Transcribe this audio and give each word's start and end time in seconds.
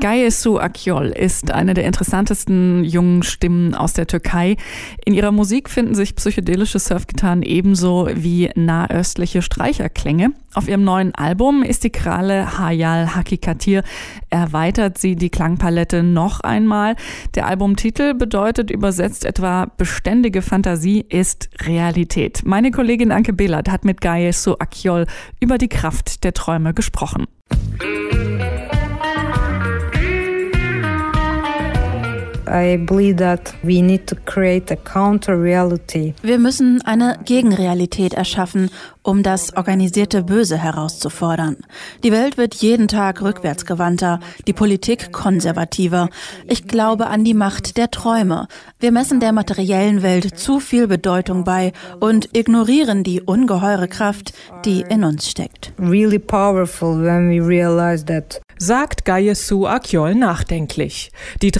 Gayesu 0.00 0.58
Akyol 0.58 1.08
ist 1.08 1.50
eine 1.50 1.74
der 1.74 1.84
interessantesten 1.84 2.84
jungen 2.84 3.22
Stimmen 3.22 3.74
aus 3.74 3.92
der 3.92 4.06
Türkei. 4.06 4.56
In 5.04 5.12
ihrer 5.12 5.30
Musik 5.30 5.68
finden 5.68 5.94
sich 5.94 6.16
psychedelische 6.16 6.78
Surfgitarren 6.78 7.42
ebenso 7.42 8.08
wie 8.14 8.48
nahöstliche 8.54 9.42
Streicherklänge. 9.42 10.32
Auf 10.54 10.68
ihrem 10.68 10.84
neuen 10.84 11.14
Album 11.14 11.62
Istikrale 11.62 12.58
Hayal 12.58 13.14
Hakikatir 13.14 13.82
erweitert 14.30 14.96
sie 14.96 15.16
die 15.16 15.28
Klangpalette 15.28 16.02
noch 16.02 16.40
einmal. 16.40 16.96
Der 17.34 17.46
Albumtitel 17.46 18.14
bedeutet 18.14 18.70
übersetzt 18.70 19.26
etwa 19.26 19.66
beständige 19.76 20.40
Fantasie 20.40 21.04
ist 21.06 21.50
Realität. 21.66 22.40
Meine 22.46 22.70
Kollegin 22.70 23.12
Anke 23.12 23.34
Behlert 23.34 23.70
hat 23.70 23.84
mit 23.84 24.00
Gayesu 24.00 24.54
Akyol 24.58 25.04
über 25.40 25.58
die 25.58 25.68
Kraft 25.68 26.24
der 26.24 26.32
Träume 26.32 26.72
gesprochen. 26.72 27.26
I 32.50 32.76
believe 32.76 33.16
that 33.18 33.54
we 33.62 33.80
need 33.80 34.06
to 34.08 34.16
create 34.26 34.72
a 34.72 34.76
counter 34.76 35.40
reality. 35.40 36.14
Wir 36.22 36.38
müssen 36.38 36.82
eine 36.82 37.18
Gegenrealität 37.24 38.14
erschaffen, 38.14 38.70
um 39.02 39.22
das 39.22 39.56
organisierte 39.56 40.22
Böse 40.22 40.58
herauszufordern. 40.58 41.56
Die 42.02 42.12
Welt 42.12 42.36
wird 42.36 42.54
jeden 42.56 42.88
Tag 42.88 43.22
rückwärtsgewandter, 43.22 44.20
die 44.46 44.52
Politik 44.52 45.12
konservativer. 45.12 46.10
Ich 46.46 46.66
glaube 46.66 47.06
an 47.06 47.24
die 47.24 47.34
Macht 47.34 47.76
der 47.76 47.90
Träume. 47.90 48.48
Wir 48.78 48.92
messen 48.92 49.20
der 49.20 49.32
materiellen 49.32 50.02
Welt 50.02 50.38
zu 50.38 50.60
viel 50.60 50.86
Bedeutung 50.86 51.44
bei 51.44 51.72
und 52.00 52.36
ignorieren 52.36 53.04
die 53.04 53.20
ungeheure 53.20 53.88
Kraft, 53.88 54.32
die 54.64 54.84
in 54.88 55.04
uns 55.04 55.30
steckt. 55.30 55.72
Really 55.78 56.18
powerful 56.18 57.02
when 57.02 57.30
we 57.30 57.46
realize 57.46 58.04
that 58.04 58.40
sagt 58.62 59.06
Gayesu 59.06 59.66
Akyol 59.66 60.14
nachdenklich. 60.14 61.10
Die 61.40 61.50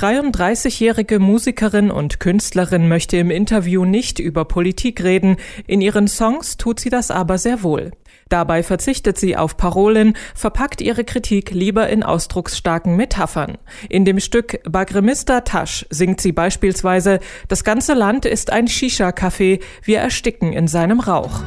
33-jährige 0.81 1.19
Musikerin 1.19 1.91
und 1.91 2.21
Künstlerin 2.21 2.89
möchte 2.89 3.19
im 3.19 3.31
Interview 3.31 3.85
nicht 3.85 4.19
über 4.19 4.45
Politik 4.47 5.03
reden, 5.03 5.37
in 5.67 5.81
ihren 5.81 6.09
Songs 6.09 6.57
tut 6.57 6.81
sie 6.81 6.89
das 6.89 7.11
aber 7.11 7.39
sehr 7.39 7.63
wohl. 7.63 7.91
Dabei 8.29 8.63
verzichtet 8.63 9.19
sie 9.19 9.37
auf 9.37 9.57
Parolen, 9.57 10.17
verpackt 10.35 10.81
ihre 10.81 11.05
Kritik 11.05 11.51
lieber 11.51 11.89
in 11.89 12.03
ausdrucksstarken 12.03 12.97
Metaphern. 12.97 13.59
In 13.89 14.05
dem 14.05 14.21
Stück 14.21 14.61
Bagremista 14.65 15.41
Tasch 15.43 15.85
singt 15.91 16.21
sie 16.21 16.33
beispielsweise, 16.33 17.19
das 17.49 17.65
ganze 17.65 17.95
Land 17.95 18.25
ist 18.25 18.51
ein 18.51 18.67
Shisha-Café, 18.67 19.61
wir 19.83 19.99
ersticken 19.99 20.53
in 20.53 20.69
seinem 20.69 21.01
Rauch. 21.01 21.43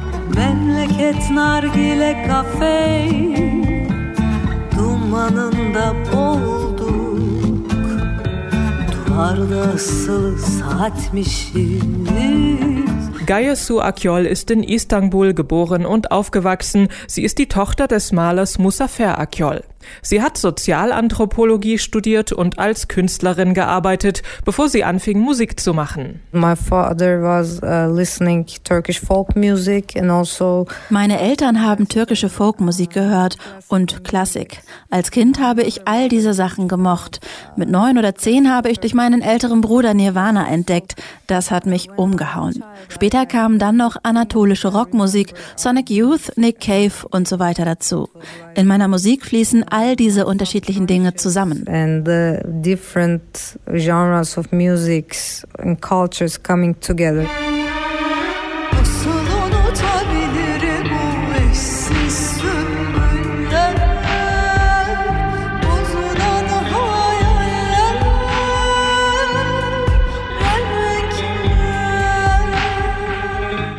Gayesu 13.26 13.80
Akyol 13.80 14.26
ist 14.26 14.50
in 14.50 14.64
Istanbul 14.64 15.34
geboren 15.34 15.86
und 15.86 16.10
aufgewachsen. 16.10 16.88
Sie 17.06 17.22
ist 17.22 17.38
die 17.38 17.46
Tochter 17.46 17.86
des 17.86 18.10
Malers 18.10 18.58
Musafer 18.58 19.16
Akyol. 19.18 19.62
Sie 20.02 20.22
hat 20.22 20.38
Sozialanthropologie 20.38 21.78
studiert 21.78 22.32
und 22.32 22.58
als 22.58 22.88
Künstlerin 22.88 23.54
gearbeitet, 23.54 24.22
bevor 24.44 24.68
sie 24.68 24.84
anfing, 24.84 25.18
Musik 25.18 25.60
zu 25.60 25.74
machen. 25.74 26.20
My 26.32 26.56
father 26.56 27.22
was 27.22 27.60
uh, 27.62 27.92
listening 27.94 28.46
Turkish 28.64 29.00
folk 29.00 29.36
music 29.36 29.96
and 29.96 30.10
also 30.10 30.66
Meine 30.90 31.20
Eltern 31.20 31.64
haben 31.64 31.88
türkische 31.88 32.28
Folkmusik 32.28 32.90
gehört 32.90 33.36
und 33.68 34.04
Klassik. 34.04 34.62
Als 34.90 35.10
Kind 35.10 35.40
habe 35.40 35.62
ich 35.62 35.86
all 35.86 36.08
diese 36.08 36.34
Sachen 36.34 36.68
gemocht. 36.68 37.20
Mit 37.56 37.68
neun 37.70 37.98
oder 37.98 38.14
zehn 38.14 38.50
habe 38.50 38.70
ich 38.70 38.80
durch 38.80 38.94
meinen 38.94 39.22
älteren 39.22 39.60
Bruder 39.60 39.94
Nirvana 39.94 40.48
entdeckt. 40.48 40.96
Das 41.26 41.50
hat 41.50 41.66
mich 41.66 41.90
umgehauen. 41.96 42.62
Später 42.88 43.26
kamen 43.26 43.58
dann 43.58 43.76
noch 43.76 43.96
anatolische 44.02 44.68
Rockmusik, 44.68 45.34
Sonic 45.56 45.90
Youth, 45.90 46.36
Nick 46.36 46.60
Cave 46.60 46.92
und 47.10 47.26
so 47.26 47.38
weiter 47.38 47.64
dazu. 47.64 48.08
In 48.54 48.66
meiner 48.66 48.88
Musik 48.88 49.24
fließen 49.24 49.64
all 49.74 49.96
diese 49.96 50.24
unterschiedlichen 50.24 50.86
Dinge 50.86 51.14
zusammen. 51.14 51.66
And 51.66 52.06
the 52.06 52.40
different 52.44 53.58
genres 53.74 54.38
of 54.38 54.52
musics 54.52 55.44
and 55.58 55.80
cultures 55.80 56.40
coming 56.40 56.78
together. 56.80 57.26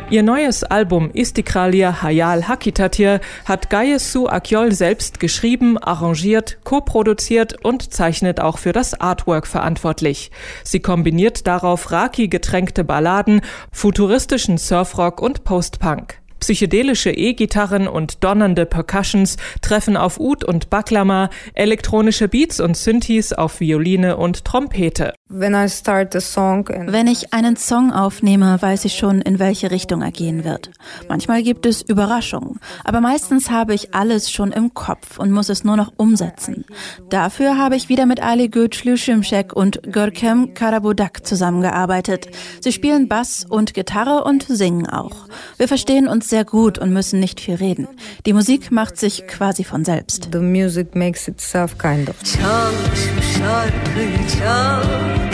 Ihr 0.08 0.22
neues 0.22 0.62
Album 0.62 1.10
Istikralia 1.12 2.00
Hayal 2.00 2.46
Hakitatir 2.46 3.20
hat 3.44 3.70
Gayesu 3.70 4.28
Akyol 4.28 4.70
selbst 4.70 5.18
geschrieben, 5.18 5.78
arrangiert, 5.78 6.58
co-produziert 6.62 7.64
und 7.64 7.92
zeichnet 7.92 8.38
auch 8.38 8.58
für 8.58 8.72
das 8.72 9.00
Artwork 9.00 9.48
verantwortlich. 9.48 10.30
Sie 10.62 10.78
kombiniert 10.78 11.48
darauf 11.48 11.90
Raki 11.90 12.28
getränkte 12.28 12.84
Balladen, 12.84 13.40
futuristischen 13.72 14.58
Surfrock 14.58 15.20
und 15.20 15.42
Postpunk. 15.42 16.20
Psychedelische 16.38 17.10
E-Gitarren 17.10 17.88
und 17.88 18.22
donnernde 18.22 18.66
Percussions 18.66 19.36
treffen 19.60 19.96
auf 19.96 20.20
Ud 20.20 20.44
und 20.44 20.70
Baklama, 20.70 21.30
elektronische 21.54 22.28
Beats 22.28 22.60
und 22.60 22.76
Synthes 22.76 23.32
auf 23.32 23.58
Violine 23.58 24.16
und 24.16 24.44
Trompete. 24.44 25.14
Wenn 25.28 27.06
ich 27.08 27.32
einen 27.32 27.56
Song 27.56 27.92
aufnehme, 27.92 28.62
weiß 28.62 28.84
ich 28.84 28.92
schon, 28.94 29.20
in 29.20 29.40
welche 29.40 29.72
Richtung 29.72 30.02
er 30.02 30.12
gehen 30.12 30.44
wird. 30.44 30.70
Manchmal 31.08 31.42
gibt 31.42 31.66
es 31.66 31.82
Überraschungen, 31.82 32.60
aber 32.84 33.00
meistens 33.00 33.50
habe 33.50 33.74
ich 33.74 33.92
alles 33.92 34.30
schon 34.30 34.52
im 34.52 34.72
Kopf 34.72 35.18
und 35.18 35.32
muss 35.32 35.48
es 35.48 35.64
nur 35.64 35.76
noch 35.76 35.92
umsetzen. 35.96 36.64
Dafür 37.10 37.58
habe 37.58 37.74
ich 37.74 37.88
wieder 37.88 38.06
mit 38.06 38.22
Ali 38.22 38.44
Güçlü 38.44 38.96
Şimşek 38.96 39.52
und 39.52 39.82
Görkem 39.82 40.54
Karabudak 40.54 41.26
zusammengearbeitet. 41.26 42.28
Sie 42.60 42.70
spielen 42.70 43.08
Bass 43.08 43.44
und 43.48 43.74
Gitarre 43.74 44.22
und 44.22 44.44
singen 44.44 44.88
auch. 44.88 45.26
Wir 45.56 45.66
verstehen 45.66 46.06
uns 46.06 46.28
sehr 46.28 46.44
gut 46.44 46.78
und 46.78 46.92
müssen 46.92 47.18
nicht 47.18 47.40
viel 47.40 47.56
reden. 47.56 47.88
Die 48.26 48.32
Musik 48.32 48.70
macht 48.70 48.96
sich 48.96 49.26
quasi 49.26 49.64
von 49.64 49.84
selbst. 49.84 50.28
The 50.30 50.38
music 50.38 50.94
makes 50.94 51.26
itself 51.26 51.76
kind 51.78 52.08
of. 52.08 52.14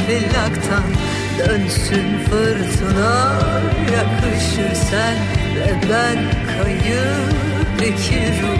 Plaktan 0.06 0.84
Dönsün 1.38 2.19
fırtına 2.19 3.41
yakışır 3.93 4.75
sen 4.75 5.16
ve 5.56 5.75
ben 5.91 6.19
kayıp 6.47 7.82
iki 7.82 8.21
ruh. 8.21 8.59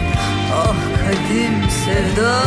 Ah 0.55 0.77
kadim 0.99 1.71
sevda 1.71 2.43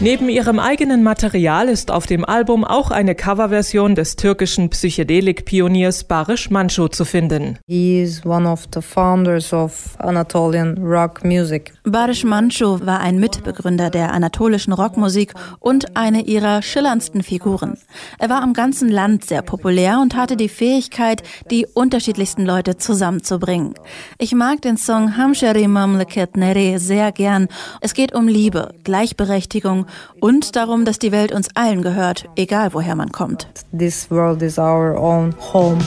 Neben 0.00 0.28
ihrem 0.28 0.60
eigenen 0.60 1.02
Material 1.02 1.68
ist 1.68 1.90
auf 1.90 2.06
dem 2.06 2.24
Album 2.24 2.64
auch 2.64 2.92
eine 2.92 3.16
Coverversion 3.16 3.96
des 3.96 4.14
türkischen 4.14 4.70
Psychedelik-Pioniers 4.70 6.04
Barış 6.04 6.50
Manço 6.52 6.88
zu 6.88 7.04
finden. 7.04 7.58
He 7.66 8.00
is 8.00 8.24
one 8.24 8.48
of 8.48 8.68
the 8.72 8.80
founders 8.80 9.52
of 9.52 9.96
Anatolian 9.98 10.78
rock 10.78 11.24
music. 11.24 11.72
Barış 11.82 12.24
Manço 12.24 12.86
war 12.86 13.00
ein 13.00 13.18
Mitbegründer 13.18 13.90
der 13.90 14.12
anatolischen 14.12 14.72
Rockmusik 14.72 15.34
und 15.58 15.96
eine 15.96 16.22
ihrer 16.22 16.62
schillerndsten 16.62 17.24
Figuren. 17.24 17.76
Er 18.20 18.30
war 18.30 18.44
am 18.44 18.52
ganzen 18.52 18.88
Land 18.90 19.24
sehr 19.24 19.42
populär 19.42 19.98
und 20.00 20.14
hatte 20.14 20.36
die 20.36 20.48
Fähigkeit, 20.48 21.24
die 21.50 21.66
unterschiedlichsten 21.74 22.46
Leute 22.46 22.76
zusammenzubringen. 22.76 23.74
Ich 24.18 24.32
mag 24.32 24.62
den 24.62 24.76
Song 24.76 25.16
Hamshari 25.16 25.66
Mamleket 25.66 26.36
Nere 26.36 26.78
sehr 26.78 27.10
gern. 27.10 27.48
Es 27.80 27.94
geht 27.94 28.14
um 28.14 28.28
Liebe, 28.28 28.72
Gleichberechtigung 28.84 29.87
und 30.20 30.56
darum, 30.56 30.84
dass 30.84 30.98
die 30.98 31.12
Welt 31.12 31.32
uns 31.32 31.48
allen 31.54 31.82
gehört, 31.82 32.24
egal 32.36 32.72
woher 32.74 32.94
man 32.94 33.10
kommt. 33.12 33.48
This 33.76 34.10
world 34.10 34.42
is 34.42 34.58
our 34.58 34.96
own 34.96 35.34
home. 35.52 35.78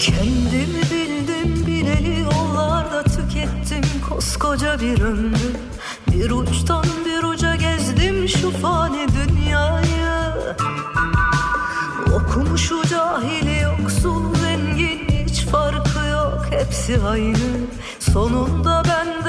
Kendimi 0.00 0.82
bildim 0.90 1.66
bileli 1.66 2.20
yollarda 2.20 3.02
tükettim 3.02 3.84
koskoca 4.08 4.80
bir 4.80 5.00
ömrü. 5.00 5.36
Bir 6.12 6.30
uçtan 6.30 6.84
bir 7.06 7.22
uca 7.22 7.54
gezdim 7.54 8.28
şu 8.28 8.50
fani 8.50 9.06
dünyayı. 9.08 10.56
Okumuşu 12.14 12.82
cahili 12.88 13.60
yoksul 13.60 14.34
zengin 14.34 15.08
hiç 15.08 15.44
farkı 15.46 16.06
yok 16.12 16.46
hepsi 16.50 17.00
aynı. 17.02 17.36
Sonunda 17.98 18.82
ben 18.84 19.24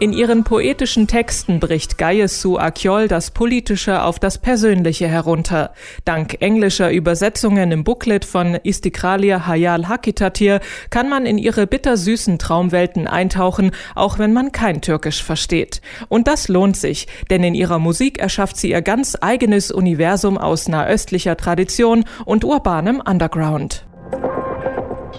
In 0.00 0.14
ihren 0.14 0.44
poetischen 0.44 1.08
Texten 1.08 1.60
bricht 1.60 1.98
Gayesu 1.98 2.56
Akyol 2.56 3.06
das 3.06 3.32
Politische 3.32 4.02
auf 4.02 4.18
das 4.18 4.38
Persönliche 4.38 5.06
herunter. 5.06 5.74
Dank 6.06 6.40
englischer 6.40 6.90
Übersetzungen 6.90 7.70
im 7.70 7.84
Booklet 7.84 8.24
von 8.24 8.54
Istikralia 8.54 9.46
Hayal 9.46 9.88
Hakitatir 9.88 10.60
kann 10.88 11.10
man 11.10 11.26
in 11.26 11.36
ihre 11.36 11.66
bittersüßen 11.66 12.38
Traumwelten 12.38 13.08
eintauchen, 13.08 13.72
auch 13.94 14.18
wenn 14.18 14.32
man 14.32 14.52
kein 14.52 14.80
Türkisch 14.80 15.22
versteht. 15.22 15.82
Und 16.08 16.28
das 16.28 16.48
lohnt 16.48 16.78
sich, 16.78 17.06
denn 17.28 17.44
in 17.44 17.54
ihrer 17.54 17.78
Musik 17.78 18.20
erschafft 18.20 18.56
sie 18.56 18.70
ihr 18.70 18.80
ganz 18.80 19.18
eigenes 19.20 19.70
Universum 19.70 20.38
aus 20.38 20.66
nahöstlicher 20.66 21.36
Tradition 21.36 22.06
und 22.24 22.42
urbanem 22.42 23.02
Underground. 23.06 23.84